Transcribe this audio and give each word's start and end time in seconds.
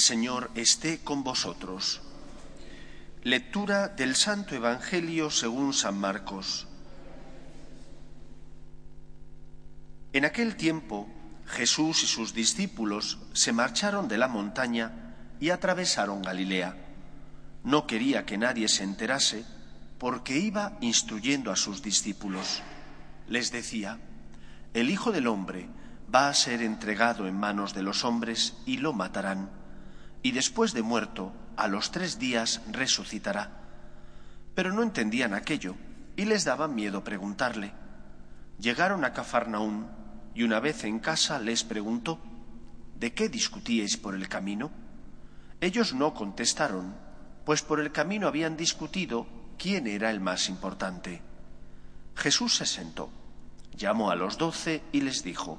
Señor 0.00 0.50
esté 0.54 1.00
con 1.00 1.22
vosotros. 1.22 2.00
Lectura 3.22 3.88
del 3.88 4.16
Santo 4.16 4.54
Evangelio 4.54 5.30
según 5.30 5.74
San 5.74 5.98
Marcos. 5.98 6.66
En 10.12 10.24
aquel 10.24 10.56
tiempo 10.56 11.06
Jesús 11.46 12.02
y 12.02 12.06
sus 12.06 12.32
discípulos 12.32 13.18
se 13.32 13.52
marcharon 13.52 14.08
de 14.08 14.18
la 14.18 14.26
montaña 14.26 15.14
y 15.38 15.50
atravesaron 15.50 16.22
Galilea. 16.22 16.76
No 17.62 17.86
quería 17.86 18.24
que 18.24 18.38
nadie 18.38 18.68
se 18.68 18.84
enterase 18.84 19.44
porque 19.98 20.38
iba 20.38 20.78
instruyendo 20.80 21.52
a 21.52 21.56
sus 21.56 21.82
discípulos. 21.82 22.62
Les 23.28 23.52
decía, 23.52 23.98
el 24.72 24.88
Hijo 24.88 25.12
del 25.12 25.26
Hombre 25.26 25.68
va 26.12 26.28
a 26.28 26.34
ser 26.34 26.62
entregado 26.62 27.28
en 27.28 27.34
manos 27.34 27.74
de 27.74 27.82
los 27.82 28.04
hombres 28.04 28.56
y 28.64 28.78
lo 28.78 28.92
matarán 28.92 29.59
y 30.22 30.32
después 30.32 30.72
de 30.72 30.82
muerto, 30.82 31.32
a 31.56 31.68
los 31.68 31.90
tres 31.90 32.18
días 32.18 32.62
resucitará. 32.70 33.50
Pero 34.54 34.72
no 34.72 34.82
entendían 34.82 35.34
aquello 35.34 35.76
y 36.16 36.24
les 36.24 36.44
daba 36.44 36.68
miedo 36.68 37.04
preguntarle. 37.04 37.72
Llegaron 38.58 39.04
a 39.04 39.12
Cafarnaún 39.12 39.88
y 40.34 40.42
una 40.42 40.60
vez 40.60 40.84
en 40.84 40.98
casa 40.98 41.38
les 41.38 41.64
preguntó, 41.64 42.20
¿de 42.98 43.14
qué 43.14 43.28
discutíais 43.28 43.96
por 43.96 44.14
el 44.14 44.28
camino? 44.28 44.70
Ellos 45.60 45.94
no 45.94 46.14
contestaron, 46.14 46.94
pues 47.44 47.62
por 47.62 47.80
el 47.80 47.92
camino 47.92 48.26
habían 48.26 48.56
discutido 48.56 49.26
quién 49.58 49.86
era 49.86 50.10
el 50.10 50.20
más 50.20 50.48
importante. 50.48 51.22
Jesús 52.14 52.56
se 52.56 52.66
sentó, 52.66 53.10
llamó 53.76 54.10
a 54.10 54.16
los 54.16 54.36
doce 54.36 54.82
y 54.92 55.00
les 55.00 55.22
dijo, 55.22 55.58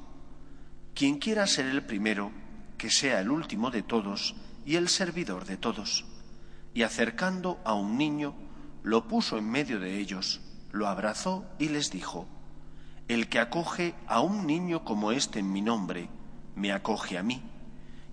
Quien 0.94 1.18
quiera 1.18 1.48
ser 1.48 1.66
el 1.66 1.84
primero, 1.84 2.32
que 2.78 2.90
sea 2.90 3.20
el 3.20 3.32
último 3.32 3.72
de 3.72 3.82
todos 3.82 4.36
y 4.66 4.76
el 4.76 4.90
servidor 4.90 5.46
de 5.46 5.58
todos. 5.58 6.06
Y 6.74 6.84
acercando 6.84 7.60
a 7.66 7.74
un 7.74 7.98
niño, 7.98 8.34
lo 8.84 9.08
puso 9.08 9.38
en 9.38 9.50
medio 9.50 9.80
de 9.80 10.00
ellos, 10.00 10.42
lo 10.72 10.88
abrazó 10.88 11.46
y 11.60 11.70
les 11.70 11.92
dijo, 11.92 12.28
El 13.08 13.28
que 13.30 13.40
acoge 13.40 13.94
a 14.08 14.22
un 14.22 14.48
niño 14.48 14.84
como 14.84 15.12
este 15.12 15.40
en 15.40 15.52
mi 15.52 15.62
nombre, 15.62 16.10
me 16.56 16.72
acoge 16.72 17.18
a 17.18 17.24
mí, 17.24 17.44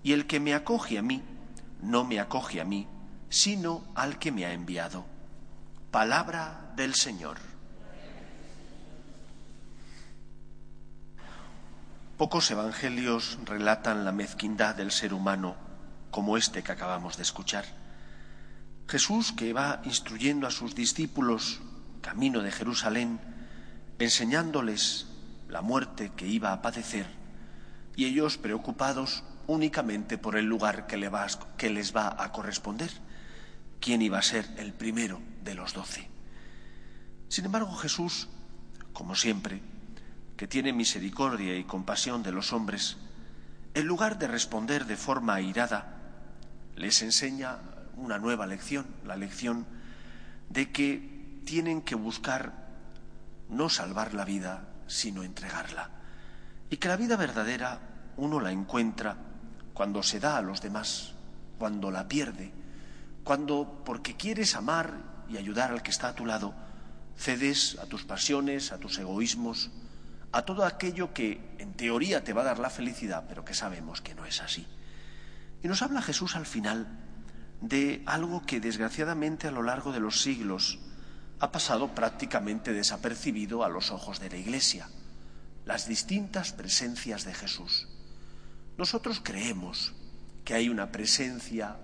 y 0.03 0.13
el 0.13 0.27
que 0.27 0.39
me 0.39 0.53
acoge 0.53 0.97
a 0.97 1.01
mí, 1.01 1.21
no 1.81 2.03
me 2.03 2.19
acoge 2.19 2.59
a 2.59 2.65
mí, 2.65 2.87
sino 3.29 3.83
al 3.95 4.19
que 4.19 4.31
me 4.31 4.45
ha 4.45 4.53
enviado. 4.53 5.05
Palabra 5.91 6.73
del 6.75 6.95
Señor. 6.95 7.37
Pocos 12.17 12.51
evangelios 12.51 13.39
relatan 13.45 14.03
la 14.03 14.11
mezquindad 14.11 14.75
del 14.75 14.91
ser 14.91 15.13
humano 15.13 15.68
como 16.11 16.37
este 16.37 16.63
que 16.63 16.71
acabamos 16.71 17.17
de 17.17 17.23
escuchar. 17.23 17.65
Jesús, 18.87 19.31
que 19.31 19.53
va 19.53 19.81
instruyendo 19.85 20.47
a 20.47 20.51
sus 20.51 20.73
discípulos 20.73 21.61
camino 22.01 22.41
de 22.41 22.51
Jerusalén, 22.51 23.19
enseñándoles 23.99 25.07
la 25.47 25.61
muerte 25.61 26.11
que 26.15 26.27
iba 26.27 26.53
a 26.53 26.61
padecer, 26.61 27.07
y 27.95 28.05
ellos 28.05 28.37
preocupados 28.37 29.23
únicamente 29.47 30.17
por 30.17 30.37
el 30.37 30.45
lugar 30.45 30.87
que, 30.87 30.97
les 30.97 31.95
va 31.95 32.15
a 32.17 32.31
corresponder, 32.31 32.89
quién 33.79 34.01
iba 34.01 34.19
a 34.19 34.23
ser 34.23 34.47
el 34.57 34.73
primero 34.73 35.21
de 35.43 35.55
los 35.55 35.73
doce. 35.73 36.09
Sin 37.27 37.45
embargo, 37.45 37.75
Jesús, 37.75 38.27
como 38.93 39.15
siempre, 39.15 39.61
que 40.37 40.47
tiene 40.47 40.71
misericordia 40.71 41.57
y 41.57 41.63
compasión 41.63 42.23
de 42.23 42.31
los 42.31 42.53
hombres, 42.53 42.97
en 43.73 43.85
lugar 43.85 44.17
de 44.17 44.27
responder 44.27 44.85
de 44.85 44.95
forma 44.95 45.35
airada, 45.35 45.98
les 46.79 47.01
enseña 47.01 47.59
una 47.97 48.17
nueva 48.17 48.47
lección, 48.47 48.87
la 49.05 49.17
lección 49.17 49.67
de 50.49 50.71
que 50.71 51.41
tienen 51.45 51.81
que 51.81 51.95
buscar 51.95 52.53
no 53.49 53.69
salvar 53.69 54.13
la 54.13 54.23
vida, 54.23 54.63
sino 54.87 55.23
entregarla. 55.23 55.89
Y 56.69 56.77
que 56.77 56.87
la 56.87 56.95
vida 56.95 57.17
verdadera 57.17 57.79
uno 58.15 58.39
la 58.39 58.51
encuentra 58.51 59.17
cuando 59.73 60.01
se 60.03 60.21
da 60.21 60.37
a 60.37 60.41
los 60.41 60.61
demás, 60.61 61.13
cuando 61.57 61.91
la 61.91 62.07
pierde, 62.07 62.53
cuando 63.25 63.81
porque 63.83 64.15
quieres 64.15 64.55
amar 64.55 64.93
y 65.27 65.35
ayudar 65.35 65.71
al 65.71 65.83
que 65.83 65.91
está 65.91 66.07
a 66.07 66.15
tu 66.15 66.25
lado, 66.25 66.53
cedes 67.17 67.77
a 67.81 67.87
tus 67.87 68.05
pasiones, 68.05 68.71
a 68.71 68.77
tus 68.77 68.97
egoísmos, 68.99 69.69
a 70.31 70.43
todo 70.43 70.63
aquello 70.63 71.13
que 71.13 71.55
en 71.57 71.73
teoría 71.73 72.23
te 72.23 72.31
va 72.31 72.41
a 72.43 72.45
dar 72.45 72.59
la 72.59 72.69
felicidad, 72.69 73.25
pero 73.27 73.43
que 73.43 73.53
sabemos 73.53 73.99
que 73.99 74.15
no 74.15 74.25
es 74.25 74.41
así. 74.41 74.65
Y 75.61 75.67
nos 75.67 75.81
habla 75.81 76.01
Jesús 76.01 76.35
al 76.35 76.45
final 76.45 76.87
de 77.61 78.03
algo 78.05 78.45
que 78.45 78.59
desgraciadamente 78.59 79.47
a 79.47 79.51
lo 79.51 79.63
largo 79.63 79.91
de 79.91 79.99
los 79.99 80.21
siglos 80.21 80.79
ha 81.39 81.51
pasado 81.51 81.93
prácticamente 81.93 82.73
desapercibido 82.73 83.63
a 83.63 83.69
los 83.69 83.91
ojos 83.91 84.19
de 84.19 84.29
la 84.29 84.37
Iglesia, 84.37 84.89
las 85.65 85.87
distintas 85.87 86.53
presencias 86.53 87.25
de 87.25 87.33
Jesús. 87.33 87.87
Nosotros 88.77 89.21
creemos 89.23 89.93
que 90.45 90.53
hay 90.53 90.69
una 90.69 90.91
presencia 90.91 91.77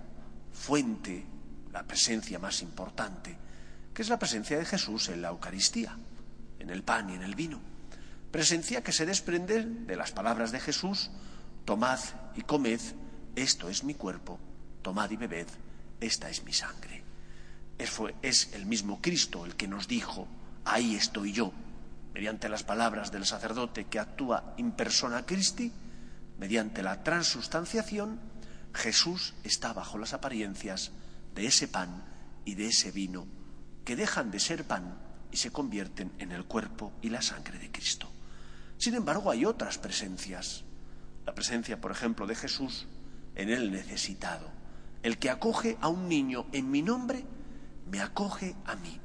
fuente, 0.52 1.26
la 1.72 1.84
presencia 1.84 2.38
más 2.38 2.62
importante, 2.62 3.36
que 3.94 4.02
es 4.02 4.08
la 4.08 4.18
presencia 4.18 4.58
de 4.58 4.64
Jesús 4.64 5.08
en 5.08 5.22
la 5.22 5.28
Eucaristía, 5.28 5.96
en 6.58 6.70
el 6.70 6.82
pan 6.82 7.10
y 7.10 7.14
en 7.14 7.22
el 7.22 7.34
vino. 7.34 7.60
Presencia 8.30 8.82
que 8.82 8.92
se 8.92 9.06
desprende 9.06 9.64
de 9.64 9.96
las 9.96 10.12
palabras 10.12 10.52
de 10.52 10.60
Jesús, 10.60 11.10
tomad 11.64 11.98
y 12.34 12.42
comed, 12.42 12.80
esto 13.36 13.68
es 13.68 13.84
mi 13.84 13.94
cuerpo, 13.94 14.40
tomad 14.82 15.10
y 15.10 15.16
bebed, 15.16 15.46
esta 16.00 16.30
es 16.30 16.42
mi 16.44 16.52
sangre. 16.52 17.04
Es, 17.78 18.54
el 18.54 18.64
mismo 18.64 19.00
Cristo 19.02 19.44
el 19.44 19.54
que 19.54 19.68
nos 19.68 19.86
dijo, 19.86 20.26
ahí 20.64 20.94
estoy 20.94 21.32
yo, 21.32 21.52
mediante 22.14 22.48
las 22.48 22.64
palabras 22.64 23.12
del 23.12 23.26
sacerdote 23.26 23.84
que 23.84 23.98
actúa 23.98 24.54
in 24.56 24.72
persona 24.72 25.26
Christi, 25.26 25.70
mediante 26.38 26.82
la 26.82 27.02
transustanciación, 27.02 28.18
Jesús 28.72 29.34
está 29.44 29.74
bajo 29.74 29.98
las 29.98 30.14
apariencias 30.14 30.92
de 31.34 31.46
ese 31.46 31.68
pan 31.68 32.04
y 32.46 32.54
de 32.54 32.68
ese 32.68 32.90
vino 32.90 33.26
que 33.84 33.96
dejan 33.96 34.30
de 34.30 34.40
ser 34.40 34.64
pan 34.64 34.98
y 35.30 35.36
se 35.36 35.50
convierten 35.50 36.12
en 36.18 36.32
el 36.32 36.44
cuerpo 36.46 36.92
y 37.02 37.10
la 37.10 37.20
sangre 37.20 37.58
de 37.58 37.70
Cristo. 37.70 38.10
Sin 38.78 38.94
embargo, 38.94 39.30
hay 39.30 39.44
otras 39.44 39.76
presencias. 39.78 40.64
La 41.26 41.34
presencia, 41.34 41.80
por 41.80 41.90
ejemplo, 41.90 42.26
de 42.26 42.34
Jesús 42.34 42.86
en 43.36 43.50
el 43.50 43.70
necesitado. 43.70 44.50
El 45.02 45.18
que 45.18 45.30
acoge 45.30 45.76
a 45.80 45.88
un 45.88 46.08
niño 46.08 46.46
en 46.52 46.70
mi 46.70 46.82
nombre, 46.82 47.24
me 47.90 48.00
acoge 48.00 48.56
a 48.64 48.74
mí. 48.74 48.98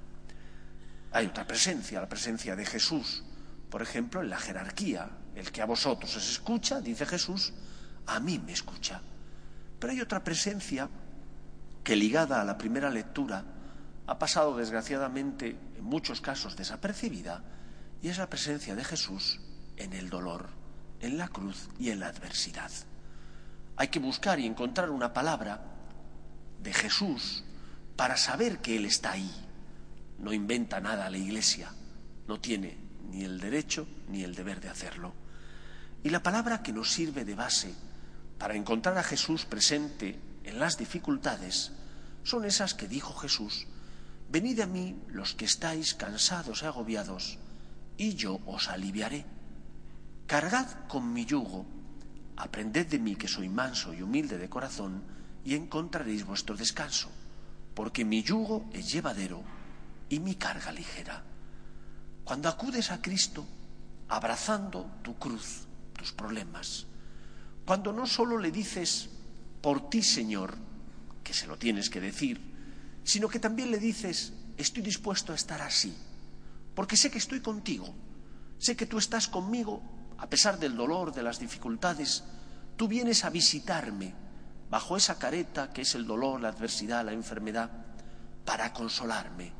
Hay 1.12 1.28
otra 1.28 1.46
presencia, 1.46 2.02
la 2.02 2.10
presencia 2.10 2.56
de 2.56 2.66
Jesús, 2.66 3.24
por 3.70 3.82
ejemplo, 3.82 4.22
en 4.22 4.30
la 4.30 4.38
jerarquía. 4.38 5.10
El 5.36 5.52
que 5.52 5.62
a 5.62 5.66
vosotros 5.66 6.16
os 6.16 6.30
escucha, 6.30 6.82
dice 6.82 7.06
Jesús, 7.06 7.54
a 8.08 8.20
mí 8.20 8.40
me 8.40 8.54
escucha. 8.54 9.02
Pero 9.80 9.94
hay 9.94 10.02
otra 10.02 10.24
presencia 10.24 10.90
que 11.84 11.96
ligada 11.96 12.42
a 12.42 12.46
la 12.46 12.58
primera 12.58 12.90
lectura 12.90 13.44
ha 14.08 14.20
pasado 14.20 14.58
desgraciadamente 14.58 15.58
en 15.78 15.84
muchos 15.84 16.22
casos 16.22 16.56
desapercibida 16.56 17.44
y 18.02 18.10
es 18.10 18.18
la 18.18 18.30
presencia 18.30 18.76
de 18.76 18.84
Jesús 18.84 19.40
en 19.78 19.94
el 19.94 20.10
dolor, 20.10 20.50
en 21.00 21.18
la 21.18 21.28
cruz 21.28 21.70
y 21.80 21.90
en 21.90 22.00
la 22.00 22.08
adversidad. 22.08 22.72
Hay 23.78 23.88
que 23.88 24.00
buscar 24.00 24.40
y 24.40 24.46
encontrar 24.46 24.90
una 24.90 25.14
palabra 25.14 25.62
de 26.62 26.74
Jesús 26.74 27.44
para 27.96 28.18
saber 28.18 28.60
que 28.60 28.78
Él 28.78 28.86
está 28.86 29.12
ahí. 29.12 29.32
No 30.20 30.34
inventa 30.34 30.80
nada 30.80 31.10
la 31.10 31.18
Iglesia, 31.18 31.72
no 32.28 32.40
tiene 32.40 32.78
ni 33.10 33.24
el 33.24 33.40
derecho 33.40 33.88
ni 34.08 34.24
el 34.24 34.36
deber 34.36 34.62
de 34.62 34.70
hacerlo. 34.70 35.14
Y 36.04 36.10
la 36.10 36.24
palabra 36.24 36.64
que 36.64 36.74
nos 36.74 36.92
sirve 36.92 37.26
de 37.26 37.36
base 37.36 37.74
para 38.38 38.56
encontrar 38.56 38.98
a 38.98 39.04
Jesús 39.04 39.46
presente 39.46 40.20
en 40.44 40.60
las 40.60 40.78
dificultades 40.78 41.72
son 42.24 42.46
esas 42.46 42.74
que 42.74 42.88
dijo 42.88 43.14
Jesús, 43.14 43.68
venid 44.30 44.60
a 44.62 44.66
mí 44.66 45.00
los 45.08 45.34
que 45.34 45.46
estáis 45.46 45.94
cansados 45.94 46.62
y 46.62 46.66
agobiados, 46.66 47.38
y 47.98 48.16
yo 48.16 48.40
os 48.46 48.68
aliviaré. 48.68 49.26
Cargad 50.28 50.68
con 50.88 51.14
mi 51.14 51.26
yugo 51.26 51.66
Aprended 52.38 52.88
de 52.88 53.00
mí 53.00 53.16
que 53.16 53.28
soy 53.28 53.50
manso 53.50 53.94
y 53.94 54.02
humilde 54.02 54.38
de 54.38 54.50
corazón 54.50 55.04
y 55.44 55.56
encontraréis 55.56 56.26
vuestro 56.26 56.56
descanso, 56.56 57.10
porque 57.74 58.06
mi 58.06 58.24
yugo 58.24 58.70
es 58.74 58.92
llevadero 58.92 59.44
y 60.10 60.20
mi 60.20 60.36
carga 60.36 60.72
ligera. 60.72 61.24
Cuando 62.24 62.50
acudes 62.50 62.92
a 62.92 63.02
Cristo, 63.02 63.46
abrazando 64.08 65.00
tu 65.02 65.18
cruz, 65.18 65.68
tus 65.98 66.12
problemas, 66.12 66.86
cuando 67.66 67.94
no 67.94 68.06
solo 68.06 68.38
le 68.38 68.52
dices 68.52 69.10
por 69.62 69.90
ti, 69.90 70.02
Señor, 70.02 70.56
que 71.24 71.34
se 71.34 71.48
lo 71.48 71.58
tienes 71.58 71.90
que 71.90 72.02
decir, 72.02 72.42
sino 73.04 73.30
que 73.30 73.40
también 73.40 73.72
le 73.72 73.80
dices, 73.80 74.34
estoy 74.58 74.84
dispuesto 74.84 75.32
a 75.32 75.36
estar 75.36 75.62
así, 75.62 75.96
porque 76.76 76.98
sé 76.98 77.10
que 77.12 77.18
estoy 77.20 77.42
contigo, 77.42 77.94
sé 78.58 78.76
que 78.76 78.86
tú 78.86 78.98
estás 78.98 79.28
conmigo 79.28 79.82
a 80.22 80.30
pesar 80.30 80.60
del 80.60 80.78
dolor, 80.78 81.12
de 81.12 81.24
las 81.24 81.40
dificultades, 81.40 82.24
tú 82.78 82.88
vienes 82.88 83.26
a 83.26 83.32
visitarme, 83.32 84.14
bajo 84.70 84.96
esa 84.96 85.18
careta 85.18 85.74
que 85.74 85.82
es 85.82 85.96
el 85.96 86.06
dolor, 86.06 86.40
la 86.40 86.50
adversidad, 86.50 87.04
la 87.04 87.12
enfermedad, 87.12 87.72
para 88.46 88.72
consolarme. 88.72 89.52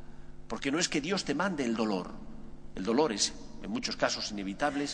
Porque 0.46 0.70
no 0.70 0.78
es 0.78 0.88
que 0.88 1.00
Dios 1.00 1.24
te 1.24 1.34
mande 1.34 1.64
el 1.64 1.74
dolor. 1.74 2.12
El 2.76 2.84
dolor 2.84 3.12
es, 3.12 3.32
en 3.60 3.72
muchos 3.72 3.96
casos, 3.96 4.30
inevitable 4.30 4.86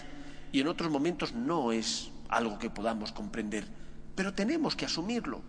y 0.52 0.60
en 0.60 0.68
otros 0.68 0.90
momentos 0.90 1.34
no 1.34 1.70
es 1.70 2.10
algo 2.30 2.58
que 2.58 2.70
podamos 2.70 3.12
comprender. 3.12 3.68
Pero 4.14 4.32
tenemos 4.32 4.74
que 4.74 4.86
asumirlo. 4.86 5.42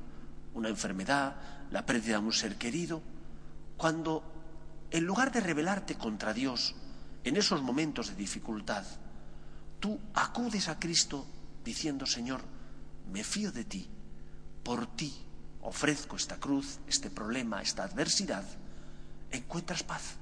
Una 0.53 0.67
enfermedad, 0.67 1.37
la 1.71 1.85
pérdida 1.85 2.19
de 2.19 2.25
un 2.25 2.33
ser 2.33 2.57
querido, 2.57 3.01
cuando 3.77 4.21
en 4.91 5.05
lugar 5.05 5.31
de 5.31 5.39
rebelarte 5.39 5.95
contra 5.95 6.33
Dios 6.33 6.75
en 7.23 7.37
esos 7.37 7.61
momentos 7.61 8.09
de 8.09 8.15
dificultad, 8.15 8.83
tú 9.79 9.99
acudes 10.13 10.67
a 10.67 10.79
Cristo 10.79 11.25
diciendo, 11.63 12.05
Señor, 12.05 12.41
me 13.11 13.23
fío 13.23 13.51
de 13.51 13.65
ti, 13.65 13.89
por 14.63 14.87
ti 14.95 15.13
ofrezco 15.61 16.15
esta 16.15 16.37
cruz, 16.37 16.79
este 16.87 17.09
problema, 17.09 17.61
esta 17.61 17.83
adversidad, 17.83 18.43
encuentras 19.31 19.83
paz. 19.83 20.15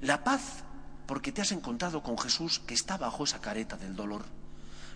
La 0.00 0.24
paz 0.24 0.64
porque 1.06 1.32
te 1.32 1.40
has 1.40 1.52
encontrado 1.52 2.02
con 2.02 2.18
Jesús 2.18 2.58
que 2.60 2.74
está 2.74 2.96
bajo 2.96 3.24
esa 3.24 3.40
careta 3.40 3.76
del 3.76 3.94
dolor. 3.94 4.24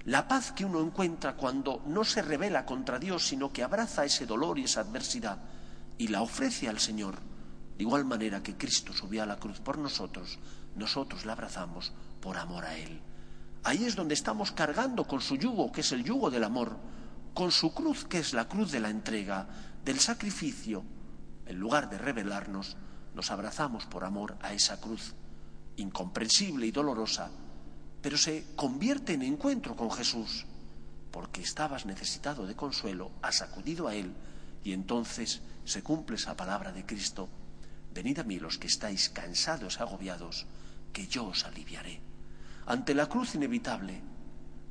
La 0.04 0.28
paz 0.28 0.52
que 0.52 0.64
uno 0.64 0.80
encuentra 0.80 1.36
cuando 1.36 1.82
no 1.86 2.04
se 2.04 2.22
revela 2.22 2.64
contra 2.64 2.98
Dios, 2.98 3.26
sino 3.26 3.52
que 3.52 3.62
abraza 3.62 4.04
ese 4.04 4.26
dolor 4.26 4.58
y 4.58 4.64
esa 4.64 4.80
adversidad 4.80 5.38
y 5.98 6.08
la 6.08 6.22
ofrece 6.22 6.68
al 6.68 6.80
Señor, 6.80 7.16
de 7.76 7.84
igual 7.84 8.06
manera 8.06 8.42
que 8.42 8.56
Cristo 8.56 8.94
subió 8.94 9.22
a 9.22 9.26
la 9.26 9.36
cruz 9.36 9.60
por 9.60 9.76
nosotros, 9.76 10.38
nosotros 10.74 11.26
la 11.26 11.32
abrazamos 11.32 11.92
por 12.20 12.38
amor 12.38 12.64
a 12.64 12.76
Él. 12.78 13.02
Ahí 13.62 13.84
es 13.84 13.94
donde 13.94 14.14
estamos 14.14 14.52
cargando 14.52 15.06
con 15.06 15.20
su 15.20 15.36
yugo, 15.36 15.70
que 15.70 15.82
es 15.82 15.92
el 15.92 16.02
yugo 16.02 16.30
del 16.30 16.44
amor, 16.44 16.78
con 17.34 17.52
su 17.52 17.74
cruz, 17.74 18.06
que 18.06 18.18
es 18.18 18.32
la 18.32 18.48
cruz 18.48 18.70
de 18.72 18.80
la 18.80 18.88
entrega, 18.88 19.46
del 19.84 20.00
sacrificio. 20.00 20.82
En 21.46 21.58
lugar 21.58 21.90
de 21.90 21.98
rebelarnos, 21.98 22.76
nos 23.14 23.30
abrazamos 23.30 23.84
por 23.86 24.04
amor 24.04 24.36
a 24.40 24.52
esa 24.52 24.80
cruz, 24.80 25.14
incomprensible 25.76 26.66
y 26.66 26.70
dolorosa, 26.70 27.30
pero 28.00 28.16
se 28.16 28.46
convierte 28.56 29.12
en 29.12 29.22
encuentro 29.22 29.76
con 29.76 29.90
Jesús, 29.90 30.46
porque 31.10 31.42
estabas 31.42 31.84
necesitado 31.84 32.46
de 32.46 32.56
consuelo, 32.56 33.10
has 33.20 33.42
acudido 33.42 33.88
a 33.88 33.94
Él, 33.94 34.14
y 34.64 34.72
entonces 34.72 35.42
se 35.64 35.82
cumple 35.82 36.16
esa 36.16 36.36
palabra 36.36 36.72
de 36.72 36.86
Cristo, 36.86 37.28
venid 37.92 38.20
a 38.20 38.24
mí 38.24 38.38
los 38.38 38.56
que 38.56 38.68
estáis 38.68 39.10
cansados 39.10 39.80
agobiados, 39.80 40.46
que 40.92 41.06
yo 41.06 41.26
os 41.26 41.44
aliviaré. 41.44 42.09
Ante 42.66 42.94
la 42.94 43.06
cruz 43.06 43.34
inevitable, 43.34 44.02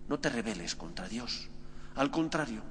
no 0.07 0.19
te 0.19 0.29
rebeles 0.29 0.75
contra 0.75 1.07
Dios. 1.07 1.49
Al 1.95 2.11
contrario, 2.11 2.61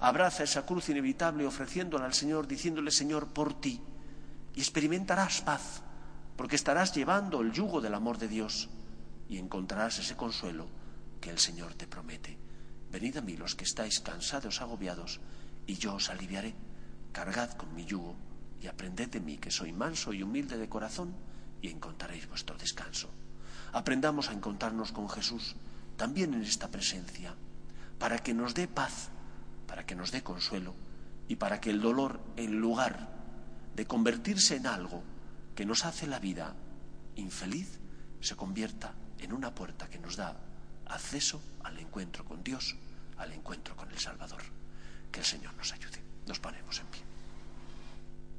abraza 0.00 0.44
esa 0.44 0.66
cruz 0.66 0.88
inevitable 0.88 1.46
ofreciéndola 1.46 2.04
al 2.04 2.14
Señor, 2.14 2.46
diciéndole, 2.46 2.90
Señor, 2.90 3.28
por 3.28 3.60
ti, 3.60 3.80
y 4.54 4.60
experimentarás 4.60 5.40
paz, 5.42 5.82
porque 6.36 6.56
estarás 6.56 6.94
llevando 6.94 7.40
el 7.40 7.52
yugo 7.52 7.80
del 7.80 7.94
amor 7.94 8.18
de 8.18 8.28
Dios 8.28 8.68
y 9.28 9.38
encontrarás 9.38 9.98
ese 9.98 10.16
consuelo 10.16 10.68
que 11.20 11.30
el 11.30 11.38
Señor 11.38 11.74
te 11.74 11.86
promete. 11.86 12.38
Venid 12.90 13.16
a 13.16 13.22
mí 13.22 13.36
los 13.36 13.54
que 13.54 13.64
estáis 13.64 14.00
cansados, 14.00 14.60
agobiados, 14.60 15.20
y 15.66 15.74
yo 15.74 15.94
os 15.94 16.10
aliviaré. 16.10 16.54
Cargad 17.12 17.52
con 17.52 17.74
mi 17.74 17.84
yugo 17.84 18.16
y 18.60 18.66
aprended 18.66 19.08
de 19.08 19.20
mí, 19.20 19.38
que 19.38 19.50
soy 19.50 19.72
manso 19.72 20.12
y 20.12 20.22
humilde 20.22 20.58
de 20.58 20.68
corazón, 20.68 21.14
y 21.60 21.68
encontraréis 21.68 22.28
vuestro 22.28 22.56
descanso. 22.56 23.10
Aprendamos 23.74 24.30
a 24.30 24.32
encontrarnos 24.32 24.92
con 24.92 25.10
Jesús 25.10 25.56
también 25.96 26.32
en 26.32 26.42
esta 26.42 26.68
presencia, 26.70 27.34
para 27.98 28.18
que 28.18 28.32
nos 28.32 28.54
dé 28.54 28.68
paz, 28.68 29.10
para 29.66 29.84
que 29.84 29.96
nos 29.96 30.12
dé 30.12 30.22
consuelo 30.22 30.74
y 31.26 31.36
para 31.36 31.60
que 31.60 31.70
el 31.70 31.80
dolor, 31.80 32.20
en 32.36 32.60
lugar 32.60 33.10
de 33.74 33.84
convertirse 33.84 34.54
en 34.54 34.68
algo 34.68 35.02
que 35.56 35.66
nos 35.66 35.84
hace 35.84 36.06
la 36.06 36.20
vida 36.20 36.54
infeliz, 37.16 37.80
se 38.20 38.36
convierta 38.36 38.94
en 39.18 39.32
una 39.32 39.52
puerta 39.52 39.90
que 39.90 39.98
nos 39.98 40.14
da 40.14 40.36
acceso 40.86 41.42
al 41.64 41.76
encuentro 41.80 42.24
con 42.24 42.44
Dios, 42.44 42.76
al 43.18 43.32
encuentro 43.32 43.76
con 43.76 43.90
el 43.90 43.98
Salvador. 43.98 44.42
Que 45.10 45.18
el 45.18 45.26
Señor 45.26 45.52
nos 45.54 45.72
ayude. 45.72 46.00
Nos 46.28 46.38
ponemos 46.38 46.78
en 46.78 46.86
pie. 46.86 47.13